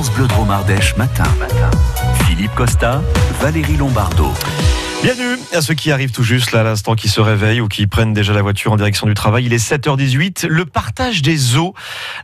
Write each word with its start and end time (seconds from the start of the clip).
France 0.00 0.16
Bleu 0.16 0.26
Dromardèche 0.28 0.96
matin. 0.96 1.24
Philippe 2.24 2.54
Costa, 2.54 3.02
Valérie 3.38 3.76
Lombardo. 3.76 4.32
Bienvenue 5.02 5.38
à 5.54 5.62
ceux 5.62 5.72
qui 5.72 5.90
arrivent 5.92 6.12
tout 6.12 6.22
juste 6.22 6.52
là 6.52 6.60
à 6.60 6.62
l'instant, 6.62 6.94
qui 6.94 7.08
se 7.08 7.22
réveillent 7.22 7.62
ou 7.62 7.68
qui 7.68 7.86
prennent 7.86 8.12
déjà 8.12 8.34
la 8.34 8.42
voiture 8.42 8.72
en 8.72 8.76
direction 8.76 9.06
du 9.06 9.14
travail. 9.14 9.46
Il 9.46 9.54
est 9.54 9.70
7h18. 9.72 10.46
Le 10.46 10.66
partage 10.66 11.22
des 11.22 11.56
eaux, 11.56 11.72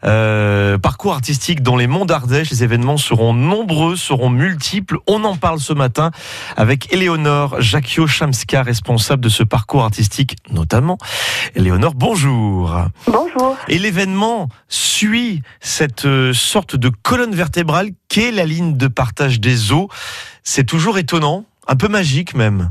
euh, 0.04 0.76
parcours 0.76 1.14
artistique 1.14 1.62
dans 1.62 1.76
les 1.76 1.86
monts 1.86 2.04
d'Ardèche. 2.04 2.50
Les 2.50 2.64
événements 2.64 2.98
seront 2.98 3.32
nombreux, 3.32 3.96
seront 3.96 4.28
multiples. 4.28 4.98
On 5.06 5.24
en 5.24 5.36
parle 5.36 5.58
ce 5.58 5.72
matin 5.72 6.10
avec 6.58 6.92
Éléonore 6.92 7.62
Jacquio-Chamska, 7.62 8.62
responsable 8.62 9.24
de 9.24 9.30
ce 9.30 9.42
parcours 9.42 9.82
artistique 9.82 10.36
notamment. 10.50 10.98
Éléonore, 11.54 11.94
bonjour. 11.94 12.78
Bonjour. 13.06 13.56
Et 13.68 13.78
l'événement 13.78 14.50
suit 14.68 15.40
cette 15.60 16.04
euh, 16.04 16.34
sorte 16.34 16.76
de 16.76 16.90
colonne 16.90 17.34
vertébrale 17.34 17.88
qu'est 18.08 18.32
la 18.32 18.44
ligne 18.44 18.76
de 18.76 18.86
partage 18.86 19.40
des 19.40 19.72
eaux? 19.72 19.88
C'est 20.44 20.64
toujours 20.64 20.98
étonnant 20.98 21.46
un 21.66 21.76
peu 21.76 21.88
magique 21.88 22.34
même. 22.34 22.70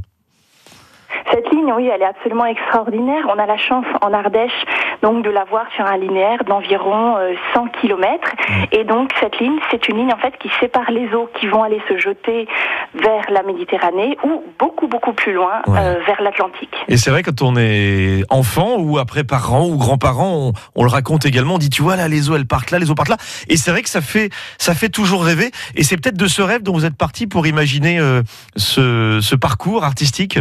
Oui, 1.73 1.87
elle 1.87 2.01
est 2.01 2.05
absolument 2.05 2.45
extraordinaire. 2.45 3.25
On 3.27 3.39
a 3.39 3.45
la 3.45 3.57
chance 3.57 3.85
en 4.01 4.13
Ardèche 4.13 4.65
donc 5.01 5.23
de 5.23 5.29
la 5.29 5.43
voir 5.43 5.65
sur 5.75 5.85
un 5.85 5.97
linéaire 5.97 6.43
d'environ 6.45 7.17
100 7.53 7.67
km. 7.81 8.31
Et 8.71 8.83
donc 8.83 9.11
cette 9.19 9.39
ligne, 9.39 9.57
c'est 9.71 9.87
une 9.87 9.97
ligne 9.97 10.13
en 10.13 10.17
fait 10.17 10.33
qui 10.39 10.49
sépare 10.59 10.89
les 10.91 11.13
eaux 11.13 11.29
qui 11.39 11.47
vont 11.47 11.63
aller 11.63 11.81
se 11.87 11.97
jeter 11.97 12.47
vers 12.93 13.23
la 13.29 13.43
Méditerranée 13.43 14.17
ou 14.23 14.43
beaucoup 14.59 14.87
beaucoup 14.87 15.13
plus 15.13 15.33
loin 15.33 15.61
euh, 15.67 15.95
vers 16.05 16.21
l'Atlantique. 16.21 16.73
Et 16.87 16.97
c'est 16.97 17.11
vrai 17.11 17.23
quand 17.23 17.41
on 17.41 17.55
est 17.57 18.23
enfant 18.29 18.77
ou 18.79 18.97
après 18.97 19.23
parents 19.23 19.67
ou 19.67 19.77
grands-parents, 19.77 20.53
on, 20.75 20.83
le 20.83 20.89
raconte 20.89 21.25
également. 21.25 21.55
On 21.55 21.59
dit 21.59 21.69
tu 21.69 21.81
vois 21.81 21.95
là 21.95 22.07
les 22.07 22.29
eaux 22.29 22.35
elles 22.35 22.47
partent 22.47 22.71
là, 22.71 22.79
les 22.79 22.89
eaux 22.89 22.95
partent 22.95 23.09
là. 23.09 23.17
Et 23.49 23.57
c'est 23.57 23.71
vrai 23.71 23.81
que 23.81 23.89
ça 23.89 24.01
fait 24.01 24.29
ça 24.57 24.73
fait 24.73 24.89
toujours 24.89 25.23
rêver. 25.23 25.51
Et 25.75 25.83
c'est 25.83 25.97
peut-être 25.97 26.17
de 26.17 26.27
ce 26.27 26.41
rêve 26.41 26.63
dont 26.63 26.73
vous 26.73 26.85
êtes 26.85 26.97
parti 26.97 27.27
pour 27.27 27.47
imaginer 27.47 27.99
euh, 27.99 28.21
ce, 28.55 29.19
ce 29.21 29.35
parcours 29.35 29.83
artistique? 29.83 30.39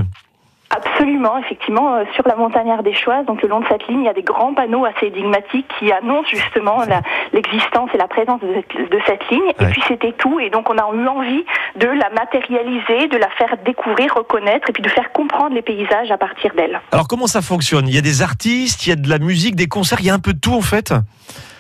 Absolument, 0.77 1.39
effectivement, 1.39 1.95
euh, 1.95 2.05
sur 2.15 2.27
la 2.27 2.35
montagne 2.35 2.71
ardéchoise, 2.71 3.25
donc 3.27 3.43
le 3.43 3.49
long 3.49 3.61
de 3.61 3.67
cette 3.69 3.87
ligne, 3.87 4.01
il 4.01 4.07
y 4.07 4.09
a 4.09 4.13
des 4.15 4.23
grands 4.23 4.55
panneaux 4.55 4.85
assez 4.85 5.07
énigmatiques 5.07 5.67
qui 5.79 5.93
annoncent 5.93 6.29
justement 6.29 6.83
l'existence 7.33 7.91
et 7.95 7.99
la 7.99 8.09
présence 8.09 8.41
de 8.41 8.99
cette, 9.07 9.31
ligne. 9.31 9.49
Et 9.61 9.67
puis 9.67 9.83
c'était 9.87 10.13
tout, 10.13 10.41
et 10.41 10.51
donc 10.51 10.69
on 10.71 10.77
a 10.77 10.95
eu 10.95 11.07
envie 11.07 11.45
de 11.77 11.87
la 11.87 12.11
matérialiser, 12.11 13.09
de 13.09 13.17
la 13.17 13.29
faire 13.31 13.57
découvrir, 13.65 14.15
reconnaître, 14.15 14.69
et 14.71 14.73
puis 14.73 14.83
de 14.83 14.89
faire 14.89 15.13
comprendre 15.13 15.55
les 15.55 15.63
paysages 15.63 16.11
à 16.11 16.19
partir 16.19 16.53
d'elle. 16.55 16.81
Alors 16.91 17.07
comment 17.07 17.27
ça 17.27 17.43
fonctionne? 17.43 17.87
Il 17.87 17.95
y 17.95 17.99
a 17.99 18.03
des 18.03 18.23
artistes, 18.23 18.87
il 18.87 18.91
y 18.91 18.93
a 18.93 18.97
de 18.97 19.09
la 19.09 19.19
musique, 19.19 19.55
des 19.55 19.69
concerts, 19.69 19.99
il 20.01 20.07
y 20.07 20.11
a 20.11 20.15
un 20.15 20.19
peu 20.19 20.33
de 20.33 20.41
tout 20.41 20.55
en 20.55 20.63
fait? 20.63 20.93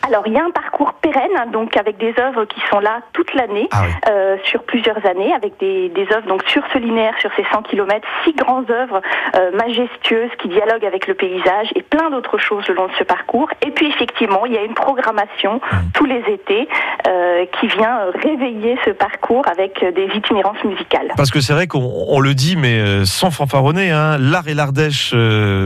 Alors 0.06 0.24
il 0.26 0.32
y 0.32 0.38
a 0.38 0.44
un 0.44 0.50
parcours 0.50 0.73
pérenne, 1.00 1.30
hein, 1.36 1.46
donc 1.52 1.76
avec 1.76 1.98
des 1.98 2.14
œuvres 2.18 2.44
qui 2.44 2.60
sont 2.70 2.80
là 2.80 3.00
toute 3.12 3.32
l'année, 3.34 3.68
ah 3.72 3.84
euh, 4.08 4.36
sur 4.44 4.62
plusieurs 4.64 5.04
années, 5.06 5.32
avec 5.34 5.58
des, 5.60 5.88
des, 5.90 6.06
œuvres 6.14 6.26
donc 6.26 6.42
sur 6.48 6.62
ce 6.72 6.78
linéaire, 6.78 7.14
sur 7.20 7.30
ces 7.36 7.44
100 7.52 7.62
km, 7.62 8.06
six 8.24 8.32
grandes 8.34 8.70
œuvres 8.70 9.00
euh, 9.36 9.50
majestueuses 9.56 10.30
qui 10.40 10.48
dialoguent 10.48 10.84
avec 10.84 11.06
le 11.06 11.14
paysage 11.14 11.68
et 11.74 11.82
plein 11.82 12.10
d'autres 12.10 12.38
choses 12.38 12.66
le 12.68 12.74
long 12.74 12.86
de 12.86 12.92
ce 12.98 13.04
parcours. 13.04 13.48
Et 13.66 13.70
puis 13.70 13.88
effectivement, 13.88 14.46
il 14.46 14.52
y 14.52 14.58
a 14.58 14.62
une 14.62 14.74
programmation 14.74 15.56
mmh. 15.56 15.76
tous 15.92 16.06
les 16.06 16.22
étés 16.28 16.68
euh, 17.06 17.44
qui 17.60 17.66
vient 17.68 17.98
réveiller 18.22 18.78
ce 18.84 18.90
parcours 18.90 19.46
avec 19.46 19.84
des 19.94 20.08
itinérances 20.14 20.62
musicales. 20.64 21.08
Parce 21.16 21.30
que 21.30 21.40
c'est 21.40 21.52
vrai 21.52 21.66
qu'on 21.66 22.20
le 22.20 22.34
dit, 22.34 22.56
mais 22.56 23.04
sans 23.04 23.30
fanfaronner, 23.30 23.90
hein, 23.90 24.16
l'art 24.18 24.48
et 24.48 24.54
l'Ardèche, 24.54 25.14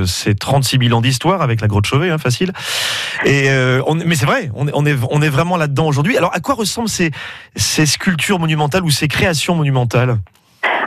c'est 0.07 0.39
36 0.39 0.79
000 0.89 0.97
ans 0.97 1.01
d'histoire 1.01 1.43
avec 1.43 1.61
la 1.61 1.69
grotte 1.69 1.87
Chauvet, 1.87 2.11
hein, 2.11 2.19
facile. 2.19 2.53
Et 3.25 3.49
on, 3.87 3.95
mais 3.95 4.15
c'est 4.15 4.27
vrai, 4.27 4.51
on 4.55 4.85
est, 4.85 4.98
on 5.11 5.23
est, 5.23 5.29
vraiment 5.29 5.57
là-dedans 5.57 5.87
aujourd'hui. 5.87 6.17
Alors, 6.17 6.35
à 6.35 6.41
quoi 6.41 6.55
ressemblent 6.55 6.89
ces, 6.89 7.11
ces 7.57 7.87
sculptures 7.87 8.39
monumentales 8.39 8.85
ou 8.85 8.91
ces 8.91 9.09
créations 9.09 9.55
monumentales 9.55 10.17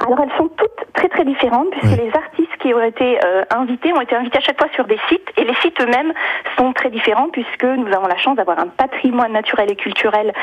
Alors, 0.05 0.19
elles 0.21 0.37
sont 0.37 0.49
toutes 0.57 0.71
très 0.93 1.09
très 1.09 1.25
différentes 1.25 1.69
puisque 1.71 1.97
les 1.97 2.11
artistes 2.13 2.57
qui 2.59 2.73
ont 2.73 2.83
été 2.83 3.19
euh, 3.23 3.43
invités 3.49 3.93
ont 3.93 4.01
été 4.01 4.15
invités 4.15 4.37
à 4.37 4.41
chaque 4.41 4.57
fois 4.57 4.69
sur 4.75 4.85
des 4.85 4.99
sites 5.09 5.27
et 5.37 5.43
les 5.43 5.55
sites 5.61 5.79
eux-mêmes 5.81 6.13
sont 6.57 6.73
très 6.73 6.89
différents 6.89 7.29
puisque 7.29 7.63
nous 7.63 7.91
avons 7.93 8.07
la 8.07 8.17
chance 8.17 8.35
d'avoir 8.35 8.59
un 8.59 8.67
patrimoine 8.67 9.31
naturel 9.31 9.71
et 9.71 9.75
culturel 9.75 10.33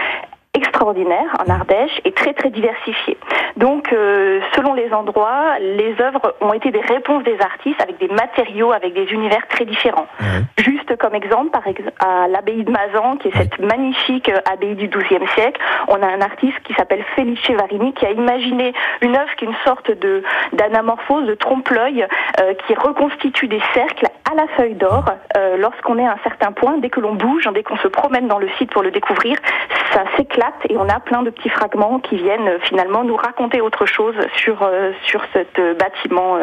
extraordinaire 0.78 1.37
en 1.44 1.50
Ardèche 1.50 2.00
et 2.05 2.12
très 2.12 2.34
très 2.34 2.50
diversifié. 2.50 3.19
Donc 3.56 3.93
euh, 3.93 4.41
selon 4.55 4.75
les 4.75 4.93
endroits, 4.93 5.59
les 5.59 5.97
œuvres 6.00 6.37
ont 6.41 6.53
été 6.53 6.71
des 6.71 6.81
réponses 6.81 7.25
des 7.25 7.37
artistes 7.41 7.81
avec 7.81 7.99
des 7.99 8.06
matériaux, 8.06 8.71
avec 8.71 8.94
des 8.94 9.06
univers 9.06 9.44
très 9.49 9.65
différents. 9.65 10.06
Juste 10.56 10.97
comme 10.97 11.16
exemple, 11.16 11.50
par 11.50 11.66
exemple, 11.66 11.93
à 11.99 12.28
l'abbaye 12.28 12.62
de 12.62 12.71
Mazan, 12.71 13.16
qui 13.16 13.28
est 13.28 13.37
cette 13.37 13.59
magnifique 13.59 14.28
euh, 14.28 14.39
abbaye 14.53 14.77
du 14.77 14.87
XIIe 14.87 15.27
siècle, 15.34 15.61
on 15.89 16.00
a 16.00 16.06
un 16.06 16.21
artiste 16.21 16.61
qui 16.62 16.75
s'appelle 16.75 17.05
Felice 17.16 17.50
Varini 17.50 17.93
qui 17.95 18.06
a 18.06 18.12
imaginé 18.12 18.72
une 19.00 19.16
œuvre 19.16 19.34
qui 19.37 19.47
est 19.47 19.49
une 19.49 19.56
sorte 19.65 19.91
de 19.91 20.22
d'anamorphose, 20.53 21.27
de 21.27 21.34
trompe-l'œil, 21.34 22.06
euh, 22.41 22.55
qui 22.66 22.75
reconstitue 22.75 23.49
des 23.49 23.62
cercles 23.75 24.06
à 24.31 24.34
la 24.37 24.47
feuille 24.56 24.75
d'or. 24.75 25.06
Lorsqu'on 25.56 25.99
est 25.99 26.06
à 26.06 26.12
un 26.12 26.19
certain 26.22 26.53
point, 26.53 26.77
dès 26.78 26.91
que 26.91 27.00
l'on 27.00 27.15
bouge, 27.15 27.49
dès 27.55 27.62
qu'on 27.62 27.78
se 27.78 27.89
promène 27.89 28.28
dans 28.28 28.39
le 28.39 28.49
site 28.59 28.71
pour 28.71 28.83
le 28.83 28.91
découvrir, 28.91 29.37
ça 29.93 30.05
s'éclate 30.16 30.68
et 30.69 30.77
on 30.77 30.89
a 30.89 31.01
plein 31.01 31.23
de 31.23 31.31
petits 31.31 31.49
fragments 31.49 31.99
qui 31.99 32.17
viennent 32.17 32.47
euh, 32.47 32.59
finalement 32.62 33.05
nous 33.05 33.17
raconter 33.17 33.61
autre 33.61 33.87
chose 33.87 34.15
sur 34.37 34.62
euh, 34.62 34.93
sur 35.06 35.23
ce 35.33 35.39
euh, 35.61 35.75
bâtiment 35.75 36.39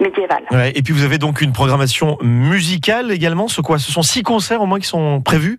médiéval. 0.00 0.42
et 0.74 0.82
puis 0.82 0.92
vous 0.92 1.04
avez 1.04 1.18
donc 1.18 1.40
une 1.40 1.52
programmation 1.52 2.18
musicale 2.22 3.10
également. 3.10 3.48
Ce 3.48 3.60
quoi? 3.60 3.78
Ce 3.78 3.90
sont 3.92 4.02
six 4.02 4.22
concerts 4.22 4.62
au 4.62 4.66
moins 4.66 4.78
qui 4.78 4.86
sont 4.86 5.20
prévus? 5.20 5.58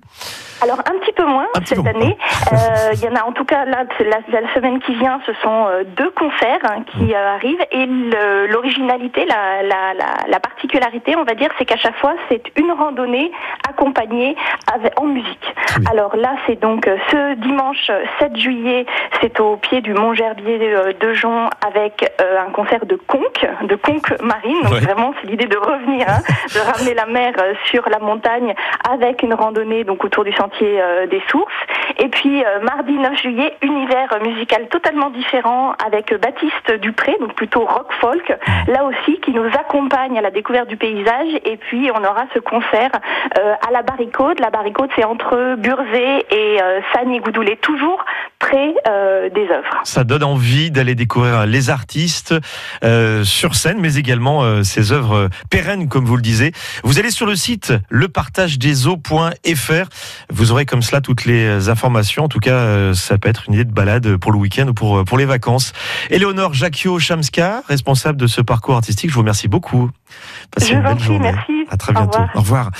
Alors 0.61 0.79
un 0.79 0.99
petit 0.99 1.10
peu 1.21 1.29
moins 1.29 1.47
cette 1.65 1.85
année. 1.85 2.17
Il 2.93 2.99
y 2.99 3.07
en 3.07 3.15
a 3.15 3.23
en 3.23 3.31
tout 3.31 3.45
cas 3.45 3.65
là 3.65 3.83
la, 3.99 4.53
semaine 4.53 4.79
qui 4.79 4.95
vient, 4.95 5.19
ce 5.25 5.33
sont 5.41 5.67
deux 5.97 6.09
concerts 6.11 6.59
hein, 6.63 6.83
qui 6.91 7.03
mmh. 7.03 7.15
arrivent 7.15 7.65
et 7.71 7.85
l'originalité, 8.47 9.25
la, 9.25 9.63
la, 9.63 9.93
la, 10.27 10.39
particularité, 10.39 11.15
on 11.15 11.23
va 11.23 11.33
dire, 11.35 11.49
c'est 11.57 11.65
qu'à 11.65 11.77
chaque 11.77 11.97
fois 11.97 12.13
c'est 12.29 12.43
une 12.57 12.71
randonnée 12.71 13.31
accompagnée 13.69 14.35
avec, 14.73 14.99
en 14.99 15.05
musique. 15.05 15.53
Alors 15.89 16.15
là, 16.15 16.35
c'est 16.45 16.59
donc 16.59 16.89
ce 17.11 17.35
dimanche 17.35 17.91
7 18.19 18.35
juillet, 18.35 18.85
c'est 19.21 19.39
au 19.39 19.57
pied 19.57 19.81
du 19.81 19.93
Mont 19.93 20.13
Gerbier 20.13 20.59
euh, 20.73 20.93
de 20.99 21.13
Jonc 21.13 21.49
avec 21.65 22.11
euh, 22.21 22.39
un 22.39 22.51
concert 22.51 22.85
de 22.85 22.95
conque, 22.95 23.45
de 23.63 23.75
conque 23.75 24.13
marine. 24.21 24.61
Donc 24.63 24.73
vraiment, 24.81 25.13
c'est 25.21 25.27
l'idée 25.27 25.47
de 25.47 25.57
revenir, 25.57 26.07
hein, 26.09 26.21
de 26.53 26.59
ramener 26.59 26.93
la 26.93 27.05
mer 27.05 27.33
euh, 27.39 27.53
sur 27.65 27.87
la 27.89 27.99
montagne 27.99 28.53
avec 28.89 29.23
une 29.23 29.33
randonnée 29.33 29.83
donc 29.83 30.03
autour 30.03 30.23
du 30.23 30.33
sentier 30.33 30.81
des 31.11 31.21
sources. 31.29 31.53
Et 31.97 32.09
puis 32.09 32.43
mardi 32.63 32.93
9 32.93 33.21
juillet, 33.21 33.55
univers 33.61 34.09
musical 34.23 34.67
totalement 34.69 35.09
différent 35.09 35.73
avec 35.85 36.13
Baptiste 36.19 36.79
Dupré, 36.81 37.15
donc 37.19 37.35
plutôt 37.35 37.65
rock 37.65 37.91
folk, 37.99 38.33
là 38.67 38.85
aussi 38.85 39.19
qui 39.21 39.31
nous 39.31 39.45
accompagne 39.45 40.17
à 40.17 40.21
la 40.21 40.31
découverte 40.31 40.67
du 40.67 40.77
paysage. 40.77 41.33
Et 41.45 41.57
puis 41.57 41.89
on 41.93 42.03
aura 42.03 42.25
ce 42.33 42.39
concert 42.39 42.91
à 43.35 43.71
la 43.71 43.81
Barricade. 43.81 44.39
La 44.39 44.49
Barricade, 44.49 44.89
c'est 44.95 45.03
entre 45.03 45.55
Burzé 45.57 46.25
et 46.31 46.57
Sagny-Goudoulet, 46.93 47.57
toujours 47.57 48.03
près 48.41 48.73
euh, 48.87 49.29
des 49.29 49.47
œuvres. 49.49 49.81
Ça 49.83 50.03
donne 50.03 50.23
envie 50.23 50.71
d'aller 50.71 50.95
découvrir 50.95 51.45
les 51.45 51.69
artistes 51.69 52.33
euh, 52.83 53.23
sur 53.23 53.55
scène, 53.55 53.77
mais 53.79 53.95
également 53.95 54.43
euh, 54.43 54.63
ces 54.63 54.91
œuvres 54.91 55.29
pérennes, 55.49 55.87
comme 55.87 56.05
vous 56.05 56.15
le 56.15 56.21
disiez. 56.21 56.51
Vous 56.83 56.99
allez 56.99 57.11
sur 57.11 57.27
le 57.27 57.35
site 57.35 57.73
lepartagedeseaux.fr. 57.89 59.89
Vous 60.29 60.51
aurez 60.51 60.65
comme 60.65 60.81
cela 60.81 61.01
toutes 61.01 61.25
les 61.25 61.69
informations. 61.69 61.80
En 61.83 62.27
tout 62.27 62.39
cas, 62.39 62.93
ça 62.93 63.17
peut 63.17 63.29
être 63.29 63.43
une 63.47 63.53
idée 63.53 63.65
de 63.65 63.71
balade 63.71 64.17
pour 64.17 64.31
le 64.31 64.37
week-end 64.37 64.67
ou 64.67 64.73
pour, 64.73 65.03
pour 65.03 65.17
les 65.17 65.25
vacances. 65.25 65.73
Éléonore 66.09 66.53
Jacquio-Chamska, 66.53 67.63
responsable 67.67 68.17
de 68.19 68.27
ce 68.27 68.41
parcours 68.41 68.75
artistique, 68.75 69.09
je 69.09 69.15
vous 69.15 69.21
remercie 69.21 69.47
beaucoup. 69.47 69.89
Passez 70.51 70.73
une 70.73 70.81
belle 70.81 70.99
journée. 70.99 71.31
Merci. 71.31 71.65
À 71.69 71.77
très 71.77 71.93
bientôt. 71.93 72.19
Au 72.35 72.39
revoir. 72.39 72.71